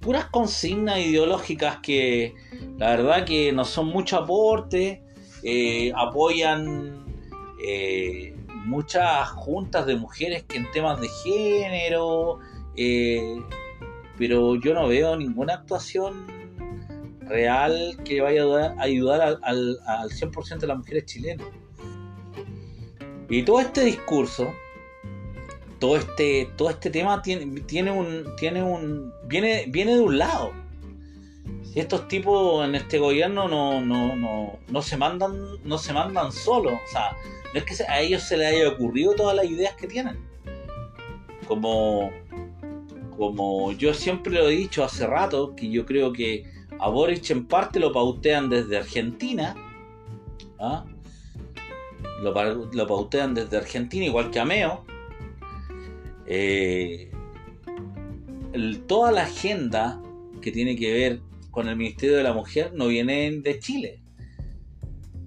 Puras 0.00 0.24
consignas 0.26 1.00
ideológicas 1.00 1.80
que 1.82 2.34
la 2.78 2.96
verdad 2.96 3.26
que 3.26 3.52
no 3.52 3.66
son 3.66 3.88
mucho 3.88 4.16
aporte, 4.16 5.02
eh, 5.42 5.92
apoyan 5.94 7.04
eh, 7.62 8.34
muchas 8.64 9.28
juntas 9.30 9.86
de 9.86 9.96
mujeres 9.96 10.44
que 10.44 10.58
en 10.58 10.70
temas 10.70 11.00
de 11.00 11.08
género, 11.08 12.38
eh, 12.76 13.40
pero 14.16 14.56
yo 14.56 14.74
no 14.74 14.88
veo 14.88 15.16
ninguna 15.16 15.54
actuación 15.54 16.26
real 17.22 17.98
que 18.04 18.20
vaya 18.20 18.42
a 18.42 18.82
ayudar, 18.82 19.38
al, 19.42 19.78
100% 20.10 20.58
de 20.58 20.66
las 20.66 20.78
mujeres 20.78 21.04
chilenas. 21.06 21.46
Y 23.28 23.42
todo 23.42 23.60
este 23.60 23.84
discurso, 23.84 24.52
todo 25.78 25.96
este, 25.96 26.50
todo 26.56 26.70
este 26.70 26.90
tema 26.90 27.20
tiene, 27.20 27.60
tiene 27.62 27.90
un, 27.90 28.34
tiene 28.36 28.62
un, 28.62 29.12
viene, 29.26 29.66
viene 29.68 29.94
de 29.94 30.00
un 30.00 30.18
lado. 30.18 30.52
Si 31.62 31.80
estos 31.80 32.08
tipos 32.08 32.66
en 32.66 32.74
este 32.74 32.98
gobierno 32.98 33.48
no, 33.48 33.80
no, 33.80 34.16
no, 34.16 34.58
no 34.68 34.82
se 34.82 34.96
mandan, 34.96 35.62
no 35.64 35.78
se 35.78 35.92
mandan 35.92 36.32
solos, 36.32 36.72
o 36.72 36.90
sea, 36.90 37.16
no 37.52 37.60
es 37.60 37.64
que 37.64 37.84
a 37.84 38.00
ellos 38.00 38.22
se 38.22 38.36
les 38.36 38.54
haya 38.54 38.68
ocurrido 38.68 39.14
todas 39.14 39.36
las 39.36 39.46
ideas 39.46 39.74
que 39.74 39.86
tienen. 39.86 40.16
Como 41.46 42.10
como 43.18 43.72
yo 43.72 43.92
siempre 43.94 44.32
lo 44.32 44.48
he 44.48 44.52
dicho 44.52 44.84
hace 44.84 45.04
rato, 45.04 45.56
que 45.56 45.68
yo 45.68 45.84
creo 45.84 46.12
que 46.12 46.44
a 46.78 46.88
Boric 46.88 47.28
en 47.30 47.46
parte 47.46 47.80
lo 47.80 47.92
pautean 47.92 48.48
desde 48.48 48.76
Argentina, 48.76 49.56
¿ah? 50.60 50.84
lo, 52.22 52.86
pautean 52.86 53.34
desde 53.34 53.56
Argentina, 53.56 54.06
igual 54.06 54.30
que 54.30 54.38
a 54.38 54.44
Meo. 54.44 54.84
Eh, 56.26 57.10
toda 58.86 59.10
la 59.10 59.22
agenda 59.22 60.00
que 60.40 60.52
tiene 60.52 60.76
que 60.76 60.92
ver 60.92 61.20
con 61.50 61.68
el 61.68 61.76
Ministerio 61.76 62.16
de 62.16 62.22
la 62.22 62.32
Mujer 62.32 62.72
no 62.74 62.88
viene 62.88 63.30
de 63.40 63.58
Chile, 63.58 64.00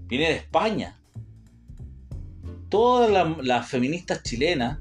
viene 0.07 0.29
de 0.29 0.35
España. 0.35 0.97
Todas 2.69 3.11
las 3.43 3.67
feministas 3.67 4.23
chilenas 4.23 4.79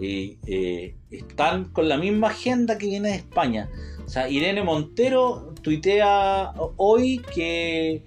eh, 0.00 0.94
están 1.10 1.66
con 1.66 1.88
la 1.88 1.96
misma 1.96 2.28
agenda 2.28 2.78
que 2.78 2.86
viene 2.86 3.10
de 3.10 3.16
España. 3.16 3.68
O 4.04 4.08
sea, 4.08 4.28
Irene 4.28 4.62
Montero 4.62 5.54
tuitea 5.62 6.52
hoy 6.76 7.20
que, 7.34 8.02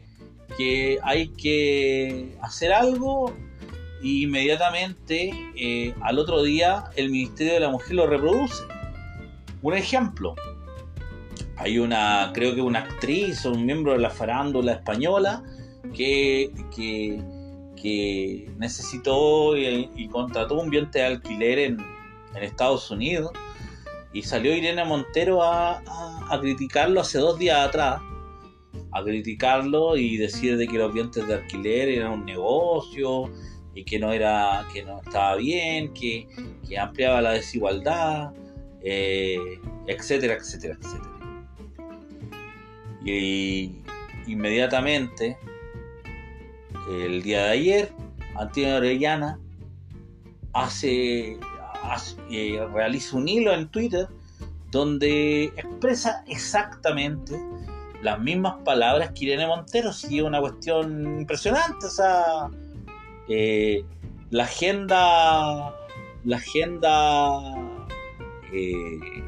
hay 1.04 1.28
que 1.30 2.36
hacer 2.42 2.74
algo 2.74 3.34
e 4.02 4.08
inmediatamente 4.08 5.32
eh, 5.56 5.94
al 6.02 6.20
otro 6.20 6.44
día 6.44 6.86
el 6.96 7.10
Ministerio 7.10 7.54
de 7.54 7.60
la 7.60 7.70
Mujer 7.70 7.96
lo 7.96 8.08
reproduce. 8.08 8.64
Un 9.62 9.74
ejemplo, 9.74 10.36
hay 11.60 11.78
una, 11.78 12.32
creo 12.34 12.56
que 12.56 12.62
una 12.62 12.80
actriz 12.80 13.46
o 13.46 13.52
un 13.52 13.66
miembro 13.66 13.92
de 13.92 14.00
la 14.00 14.10
farándula 14.10 14.72
española 14.72 15.44
que, 15.94 16.52
que, 16.74 18.50
necesitó 18.58 19.58
y, 19.58 20.08
contrató 20.10 20.60
un 20.60 20.70
vientre 20.70 21.02
de 21.02 21.08
alquiler 21.08 21.60
en, 21.60 21.78
en, 22.36 22.44
Estados 22.44 22.90
Unidos 22.92 23.32
y 24.14 24.22
salió 24.22 24.56
Irene 24.56 24.84
Montero 24.86 25.44
a, 25.44 25.82
a, 26.30 26.40
criticarlo 26.40 27.02
hace 27.02 27.20
dos 27.20 27.38
días 27.38 27.60
atrás 27.60 28.02
a 28.92 29.04
criticarlo 29.04 29.98
y 29.98 30.18
decir 30.18 30.58
de 30.58 30.68
que 30.68 30.78
los 30.78 30.94
vientres 30.94 31.28
de 31.28 31.36
alquiler 31.36 31.90
eran 31.90 32.12
un 32.12 32.26
negocio 32.26 33.30
y 33.76 33.84
que 33.84 34.00
no 34.00 34.12
era 34.14 34.66
que 34.74 34.84
no 34.84 35.02
estaba 35.02 35.36
bien 35.36 35.94
que, 35.94 36.28
que 36.68 36.80
ampliaba 36.80 37.22
la 37.22 37.32
desigualdad 37.32 38.32
eh, 38.82 39.38
etcétera 39.88 40.36
etcétera 40.36 40.78
etcétera 40.82 41.19
inmediatamente 44.28 45.38
el 46.90 47.22
día 47.22 47.44
de 47.44 47.50
ayer, 47.50 47.94
Antonio 48.36 48.78
Orellana 48.78 49.40
hace, 50.54 51.38
eh, 52.32 52.68
realiza 52.74 53.18
un 53.18 53.28
hilo 53.28 53.54
en 53.54 53.68
Twitter 53.70 54.08
donde 54.72 55.46
expresa 55.56 56.24
exactamente 56.28 57.40
las 58.02 58.20
mismas 58.20 58.56
palabras 58.64 59.12
que 59.12 59.26
Irene 59.26 59.48
Montero, 59.48 59.92
sí 59.92 60.20
es 60.20 60.24
una 60.24 60.40
cuestión 60.40 61.20
impresionante, 61.20 61.86
o 61.86 61.90
sea, 61.90 62.50
eh, 63.28 63.84
la 64.30 64.44
agenda, 64.44 65.76
la 66.24 66.38
agenda 66.38 67.42
eh, 68.54 69.24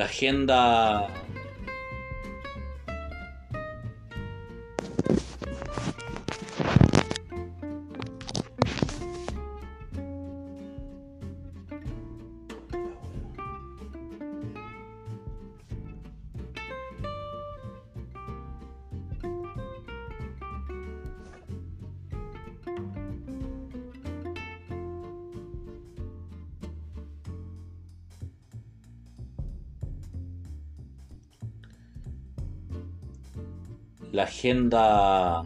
la 0.00 0.06
agenda 0.06 1.06
la 34.12 34.24
agenda 34.24 35.44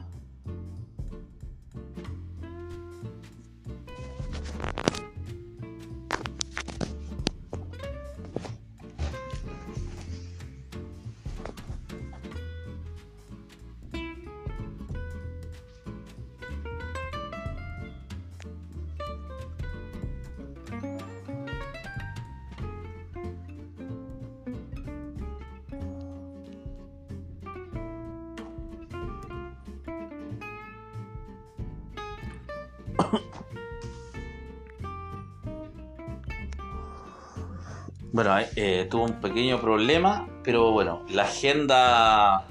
Bueno, 38.14 38.32
eh, 38.54 38.86
tuvo 38.88 39.06
un 39.06 39.20
pequeño 39.20 39.60
problema, 39.60 40.28
pero 40.44 40.70
bueno, 40.70 41.02
la 41.10 41.24
agenda 41.24 42.46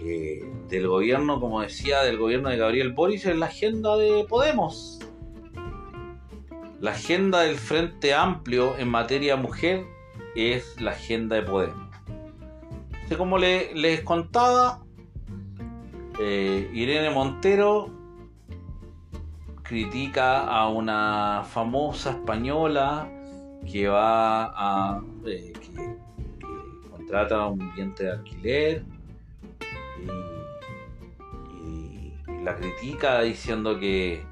eh, 0.00 0.42
del 0.70 0.88
gobierno, 0.88 1.38
como 1.40 1.60
decía, 1.60 2.00
del 2.00 2.16
gobierno 2.16 2.48
de 2.48 2.56
Gabriel 2.56 2.94
Boris 2.94 3.26
es 3.26 3.36
la 3.36 3.44
agenda 3.44 3.98
de 3.98 4.24
Podemos. 4.26 4.98
La 6.80 6.92
agenda 6.92 7.40
del 7.40 7.56
Frente 7.56 8.14
Amplio 8.14 8.78
en 8.78 8.88
materia 8.88 9.36
mujer 9.36 9.84
es 10.34 10.80
la 10.80 10.92
agenda 10.92 11.36
de 11.36 11.42
Podemos. 11.42 11.86
como 13.18 13.36
les 13.36 14.00
contaba, 14.04 14.82
eh, 16.18 16.70
Irene 16.72 17.10
Montero 17.10 18.03
critica 19.64 20.46
a 20.46 20.68
una 20.68 21.42
famosa 21.44 22.10
española 22.10 23.08
que 23.70 23.88
va 23.88 24.44
a. 24.54 25.02
Eh, 25.26 25.52
que, 25.52 25.96
contrata 26.90 27.46
un 27.48 27.74
vientre 27.74 28.06
de 28.06 28.12
alquiler 28.12 28.84
y, 31.66 32.12
la 32.42 32.54
critica 32.56 33.22
diciendo 33.22 33.78
que 33.80 34.22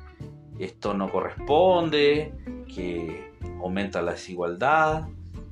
esto 0.59 0.95
no 0.95 1.11
corresponde, 1.11 2.33
que 2.73 3.33
aumenta 3.61 4.03
la 4.03 4.13
desigualdad, 4.13 5.09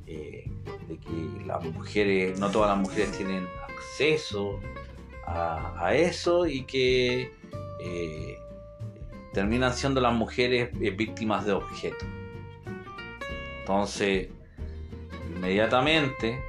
eh, 0.07 0.45
de 0.89 0.99
que 0.99 1.47
las 1.47 1.65
mujeres, 1.65 2.39
no 2.39 2.51
todas 2.51 2.71
las 2.71 2.79
mujeres 2.79 3.17
tienen 3.17 3.47
acceso 3.67 4.61
a, 5.27 5.95
eso 5.95 6.47
y 6.47 6.65
que 6.65 7.33
eh, 7.81 8.39
terminan 9.33 9.73
siendo 9.73 10.01
las 10.01 10.13
mujeres 10.13 10.71
víctimas 10.97 11.47
de 11.47 11.53
objetos. 11.53 12.09
Entonces, 13.61 14.29
inmediatamente, 15.37 16.43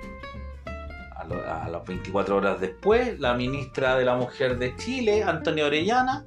a, 1.16 1.70
las 1.70 1.86
24 1.86 2.36
horas 2.36 2.60
después, 2.60 3.20
la 3.20 3.34
ministra 3.34 3.96
de 3.96 4.06
la 4.06 4.16
Mujer 4.16 4.58
de 4.58 4.76
Chile, 4.76 5.24
Antonio 5.24 5.68
Orellana, 5.68 6.26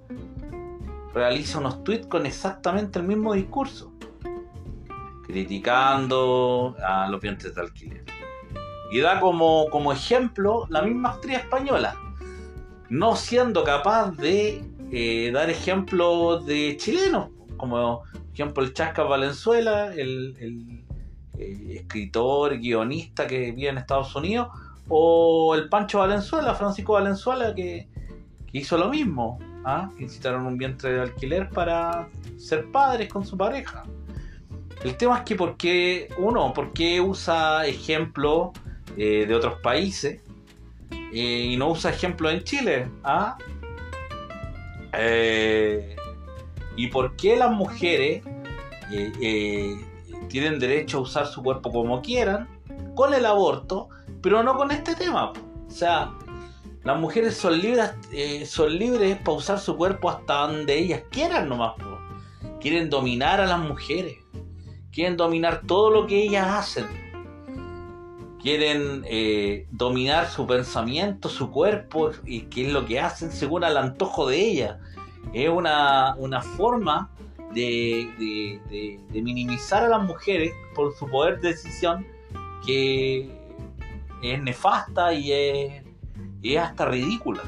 realiza 1.12 1.59
unos 1.59 1.83
tweets 1.85 2.07
con 2.07 2.27
exactamente 2.27 2.99
el 2.99 3.07
mismo 3.07 3.35
discurso, 3.35 3.93
criticando 5.27 6.77
a 6.85 7.09
los 7.09 7.21
vientres 7.21 7.55
de 7.55 7.61
alquiler. 7.61 8.05
Y 8.90 9.01
da 9.01 9.21
como, 9.21 9.69
como 9.71 9.93
ejemplo 9.93 10.67
la 10.69 10.83
misma 10.83 11.11
actriz 11.11 11.38
española, 11.38 11.97
no 12.88 13.17
siendo 13.17 13.64
capaz 13.64 14.12
de 14.12 14.64
eh, 14.90 15.31
dar 15.33 15.51
ejemplos 15.51 16.47
de 16.47 16.77
chilenos, 16.77 17.29
como 17.57 18.03
ejemplo 18.33 18.62
el 18.62 18.73
Chasca 18.73 19.03
Valenzuela, 19.05 19.94
el 19.94 20.85
eh, 21.38 21.77
escritor, 21.81 22.59
guionista 22.59 23.27
que 23.27 23.51
vive 23.53 23.68
en 23.68 23.79
Estados 23.79 24.14
Unidos, 24.14 24.49
o 24.88 25.55
el 25.55 25.68
Pancho 25.68 25.99
Valenzuela, 25.99 26.55
Francisco 26.55 26.92
Valenzuela, 26.92 27.55
que, 27.55 27.88
hizo 28.53 28.79
lo 28.79 28.88
mismo, 28.88 29.40
¿ah? 29.64 29.90
incitaron 29.99 30.47
un 30.47 30.57
vientre 30.57 30.92
de 30.92 31.01
alquiler 31.01 31.51
para 31.51 32.09
ser 32.37 32.70
padres 32.70 33.09
con 33.09 33.27
su 33.27 33.37
pareja. 33.37 33.83
El 34.85 34.97
tema 34.97 35.18
es 35.18 35.25
que, 35.25 35.35
¿por 35.35 35.57
qué, 35.57 36.09
uno, 36.18 36.53
por 36.53 36.73
qué 36.73 37.01
usa 37.01 37.66
ejemplos 37.66 38.51
eh, 38.97 39.25
de 39.27 39.35
otros 39.35 39.59
países 39.61 40.20
y 41.12 41.57
no 41.57 41.70
usa 41.70 41.90
ejemplos 41.90 42.33
en 42.33 42.44
Chile? 42.44 42.88
¿ah? 43.03 43.37
¿Y 46.76 46.87
por 46.88 47.16
qué 47.16 47.37
las 47.37 47.50
mujeres 47.50 48.22
tienen 50.28 50.59
derecho 50.59 50.98
a 50.98 51.00
usar 51.02 51.26
su 51.26 51.42
cuerpo 51.42 51.70
como 51.70 52.02
quieran, 52.02 52.48
con 52.94 53.14
el 53.14 53.26
aborto, 53.26 53.88
pero 54.22 54.42
no 54.42 54.57
con 54.57 54.70
este 54.70 54.94
tema. 54.94 55.33
O 55.33 55.70
sea, 55.70 56.12
las 56.83 56.98
mujeres 56.98 57.37
son 57.37 57.61
libres, 57.61 57.92
eh, 58.12 58.46
son 58.46 58.76
libres 58.76 59.16
para 59.18 59.37
usar 59.37 59.59
su 59.59 59.76
cuerpo 59.76 60.11
hasta 60.11 60.46
donde 60.46 60.78
ellas 60.78 61.02
quieran 61.11 61.48
nomás. 61.48 61.74
Quieren 62.61 62.90
dominar 62.90 63.40
a 63.40 63.46
las 63.46 63.59
mujeres. 63.59 64.16
Quieren 64.92 65.16
dominar 65.16 65.62
todo 65.66 65.90
lo 65.90 66.07
que 66.07 66.22
ellas 66.22 66.46
hacen. 66.46 66.87
Quieren 68.40 69.04
eh, 69.07 69.66
dominar 69.70 70.28
su 70.28 70.46
pensamiento, 70.46 71.28
su 71.28 71.50
cuerpo 71.50 72.11
y 72.26 72.42
qué 72.42 72.66
es 72.66 72.72
lo 72.72 72.85
que 72.85 73.00
hacen 73.00 73.33
según 73.33 73.64
el 73.64 73.76
antojo 73.76 74.28
de 74.28 74.37
ellas. 74.37 74.76
Es 75.33 75.49
una, 75.49 76.15
una 76.17 76.43
forma 76.43 77.11
de, 77.55 79.01
minimizar 79.13 79.85
a 79.85 79.89
las 79.89 80.03
mujeres 80.03 80.53
por 80.75 80.95
su 80.95 81.09
poder 81.09 81.41
de 81.41 81.49
decisión 81.49 82.07
que 82.67 83.31
es 84.23 84.43
nefasta 84.43 85.13
y 85.13 85.33
es, 85.33 85.85
es 86.43 86.59
hasta 86.59 86.87
ridícula. 86.87 87.43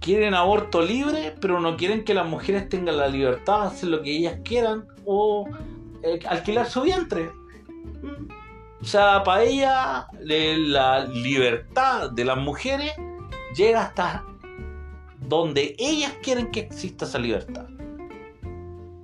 Quieren 0.00 0.34
aborto 0.34 0.82
libre, 0.82 1.34
pero 1.40 1.58
no 1.60 1.76
quieren 1.76 2.04
que 2.04 2.14
las 2.14 2.28
mujeres 2.28 2.68
tengan 2.68 2.96
la 2.96 3.08
libertad 3.08 3.62
de 3.62 3.66
hacer 3.66 3.88
lo 3.88 4.02
que 4.02 4.16
ellas 4.16 4.38
quieran 4.44 4.86
o 5.04 5.48
eh, 6.02 6.20
alquilar 6.28 6.68
su 6.70 6.82
vientre. 6.82 7.30
O 8.80 8.84
sea, 8.84 9.24
para 9.24 9.42
ella 9.42 10.06
la 10.20 11.04
libertad 11.06 12.10
de 12.12 12.24
las 12.24 12.38
mujeres 12.38 12.92
llega 13.56 13.82
hasta 13.82 14.24
donde 15.28 15.74
ellas 15.78 16.12
quieren 16.22 16.50
que 16.50 16.60
exista 16.60 17.04
esa 17.04 17.18
libertad. 17.18 17.68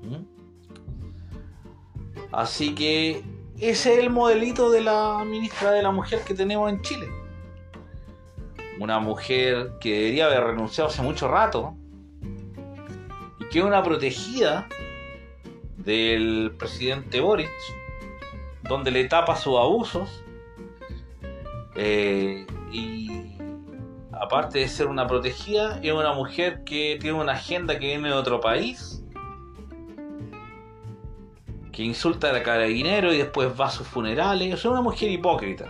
¿Mm? 0.02 0.24
Así 2.32 2.74
que 2.74 3.22
ese 3.58 3.92
es 3.92 3.98
el 3.98 4.11
modelito 4.11 4.70
de 4.70 4.80
la 4.80 5.24
ministra 5.24 5.72
de 5.72 5.82
la 5.82 5.90
mujer 5.90 6.20
que 6.26 6.35
tenemos 6.35 6.70
en 6.70 6.80
Chile. 6.82 7.08
Una 8.78 8.98
mujer 8.98 9.72
que 9.80 9.92
debería 9.92 10.26
haber 10.26 10.44
renunciado 10.44 10.90
hace 10.90 11.02
mucho 11.02 11.28
rato 11.28 11.76
y 13.38 13.48
que 13.48 13.58
es 13.58 13.64
una 13.64 13.82
protegida 13.82 14.66
del 15.76 16.54
presidente 16.58 17.20
Boric, 17.20 17.50
donde 18.62 18.90
le 18.90 19.04
tapa 19.04 19.37
sus 19.37 19.56
abusos 19.58 20.08
eh, 21.74 22.46
y 22.70 23.32
aparte 24.22 24.61
de 24.61 24.68
ser 24.68 24.87
una 24.87 25.08
protegida, 25.08 25.80
es 25.82 25.92
una 25.92 26.12
mujer 26.12 26.62
que 26.62 26.96
tiene 27.00 27.18
una 27.18 27.32
agenda 27.32 27.76
que 27.76 27.87
viene 27.87 28.08
de 28.08 28.14
otro 28.14 28.40
país, 28.40 29.02
que 31.72 31.82
insulta 31.82 32.30
a 32.30 32.32
la 32.32 32.44
carabinero 32.44 33.12
y 33.12 33.18
después 33.18 33.48
va 33.61 33.66
a 33.66 33.70
sus 33.70 33.85
funerales. 33.87 34.54
Es 34.54 34.64
una 34.64 34.80
mujer 34.80 35.11
hipócrita, 35.11 35.66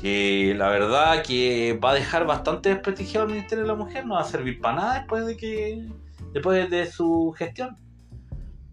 que 0.00 0.52
la 0.56 0.68
verdad 0.68 1.22
que 1.22 1.78
va 1.82 1.92
a 1.92 1.94
dejar 1.94 2.26
bastante 2.26 2.70
desprestigiado 2.70 3.26
al 3.26 3.32
Ministerio 3.32 3.62
de 3.62 3.68
la 3.68 3.76
Mujer, 3.76 4.04
no 4.04 4.14
va 4.14 4.22
a 4.22 4.24
servir 4.24 4.60
para 4.60 4.76
nada 4.76 4.94
después 4.94 5.24
de 5.24 5.36
que 5.36 5.86
después 6.32 6.68
de 6.68 6.90
su 6.90 7.32
gestión 7.38 7.76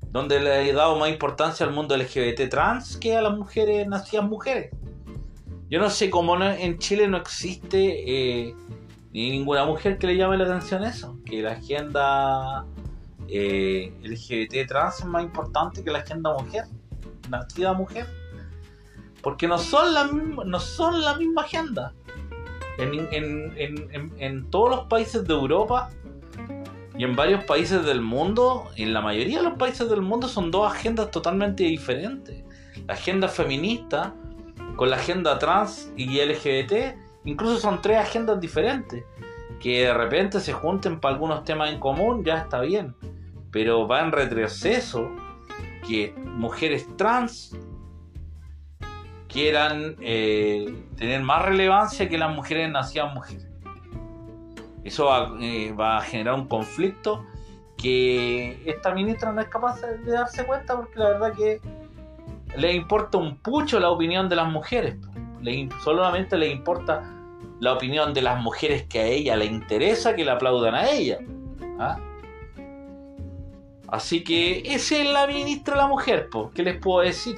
donde 0.10 0.40
le 0.40 0.68
he 0.68 0.74
dado 0.74 0.98
más 0.98 1.10
importancia 1.10 1.66
al 1.66 1.74
mundo 1.74 1.96
LGBT 1.96 2.50
trans 2.50 2.98
que 2.98 3.16
a 3.16 3.22
las 3.22 3.38
mujeres 3.38 3.86
nacidas 3.86 4.26
mujeres. 4.26 4.72
Yo 5.76 5.82
no 5.82 5.90
sé 5.90 6.10
cómo 6.10 6.42
en 6.42 6.78
Chile 6.78 7.06
no 7.06 7.18
existe 7.18 8.48
eh, 8.48 8.56
ni 9.12 9.30
ninguna 9.30 9.66
mujer 9.66 9.98
que 9.98 10.08
le 10.08 10.16
llame 10.16 10.38
la 10.38 10.46
atención 10.46 10.86
eso, 10.86 11.18
que 11.26 11.42
la 11.42 11.52
agenda 11.52 12.66
eh, 13.28 13.92
LGBT 14.02 14.70
trans 14.70 15.02
es 15.02 15.06
más 15.06 15.26
importante 15.26 15.84
que 15.84 15.92
la 15.92 16.00
agenda 16.00 16.32
mujer, 16.32 16.64
nacida 17.30 17.74
mujer, 17.74 18.08
porque 19.22 19.50
no 19.50 19.58
son 19.58 19.94
la, 19.94 20.06
no 20.06 20.60
son 20.62 21.02
la 21.02 21.18
misma 21.18 21.42
agenda. 21.42 21.94
en 22.78 24.50
todos 24.52 24.70
los 24.70 24.86
países 24.88 25.28
de 25.28 25.34
Europa 25.34 25.90
y 26.98 27.04
en 27.04 27.18
varios 27.18 27.44
países 27.44 27.84
del 27.84 28.00
mundo, 28.00 28.70
en 28.78 28.94
la 28.94 29.02
mayoría 29.02 29.40
de 29.40 29.50
los 29.50 29.58
países 29.58 29.90
del 29.90 30.04
mundo, 30.04 30.30
son 30.30 30.52
dos 30.52 30.74
agendas 30.74 31.12
totalmente 31.12 31.66
diferentes. 31.66 32.46
La 32.88 32.94
agenda 32.94 33.28
feminista 33.28 34.16
con 34.76 34.90
la 34.90 34.98
agenda 34.98 35.40
trans 35.40 35.92
y 35.96 36.20
LGBT, 36.20 36.98
incluso 37.24 37.58
son 37.58 37.82
tres 37.82 37.98
agendas 37.98 38.40
diferentes. 38.40 39.04
Que 39.60 39.86
de 39.86 39.94
repente 39.94 40.40
se 40.40 40.54
junten 40.54 41.00
para 41.00 41.16
algunos 41.16 41.44
temas 41.44 41.72
en 41.72 41.80
común, 41.80 42.24
ya 42.24 42.38
está 42.38 42.62
bien. 42.62 42.96
Pero 43.52 43.88
va 43.88 44.02
en 44.02 44.12
retroceso 44.12 45.10
que 45.88 46.14
mujeres 46.18 46.88
trans 46.98 47.56
quieran 49.28 49.96
eh, 50.00 50.74
tener 50.98 51.22
más 51.22 51.44
relevancia 51.44 52.08
que 52.08 52.18
las 52.18 52.34
mujeres 52.34 52.70
nacidas 52.72 53.14
mujeres. 53.14 53.48
Eso 54.86 55.10
eh, 55.42 55.74
va, 55.74 55.98
a 55.98 56.02
generar 56.02 56.36
un 56.36 56.48
conflicto 56.48 57.26
que 57.76 58.62
esta 58.66 58.94
ministra 58.94 59.32
no 59.32 59.42
es 59.42 59.50
capaz 59.50 59.82
de 59.82 60.12
darse 60.12 60.46
cuenta 60.46 60.78
porque 60.78 61.00
la 61.00 61.10
verdad 61.10 61.34
que 61.34 61.60
le 62.58 62.74
importa 62.74 63.18
un 63.18 63.38
pucho 63.38 63.80
la 63.80 63.90
opinión 63.90 64.30
de 64.30 64.36
las 64.36 64.52
mujeres. 64.52 64.96
Le, 65.42 65.70
solamente 65.84 66.38
le 66.38 66.48
importa 66.48 67.04
la 67.60 67.74
opinión 67.74 68.14
de 68.14 68.22
las 68.22 68.42
mujeres 68.42 68.84
que 68.84 69.00
a 69.00 69.06
ella 69.06 69.36
le 69.36 69.46
interesa 69.46 70.16
que 70.16 70.26
le 70.26 70.32
aplaudan 70.32 70.76
a 70.76 70.90
ella. 70.90 71.20
¿ah? 71.80 71.98
Así 73.88 74.24
que 74.24 74.64
esa 74.66 74.98
es 74.98 75.08
la 75.08 75.28
ministra 75.28 75.76
de 75.76 75.82
la 75.82 75.88
mujer, 75.88 76.30
¿qué 76.54 76.64
les 76.64 76.78
puedo 76.78 77.02
decir? 77.02 77.38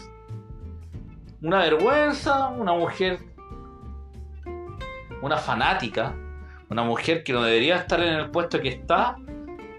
Una 1.42 1.60
vergüenza, 1.60 2.48
una 2.48 2.74
mujer, 2.74 3.20
una 5.22 5.38
fanática, 5.38 6.16
una 6.70 6.84
mujer 6.84 7.24
que 7.24 7.34
no 7.34 7.44
debería 7.44 7.76
estar 7.78 8.02
en 8.02 8.14
el 8.14 8.32
puesto 8.32 8.60
que 8.60 8.70
está 8.70 9.18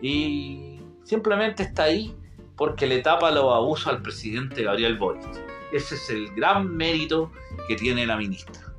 y 0.00 0.80
simplemente 1.04 1.62
está 1.64 1.84
ahí 1.84 2.14
porque 2.58 2.86
le 2.86 2.98
tapa 2.98 3.30
los 3.30 3.54
abusos 3.54 3.86
al 3.86 4.02
presidente 4.02 4.64
Gabriel 4.64 4.98
Boric. 4.98 5.24
Ese 5.72 5.94
es 5.94 6.10
el 6.10 6.34
gran 6.34 6.76
mérito 6.76 7.30
que 7.68 7.76
tiene 7.76 8.04
la 8.04 8.16
ministra. 8.16 8.74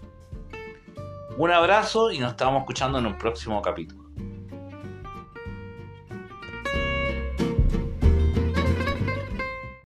Un 1.38 1.52
abrazo 1.52 2.12
y 2.12 2.20
nos 2.20 2.32
estamos 2.32 2.60
escuchando 2.60 3.00
en 3.00 3.06
un 3.06 3.18
próximo 3.18 3.62
capítulo. 3.62 3.99